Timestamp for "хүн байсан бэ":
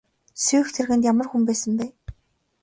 1.29-1.85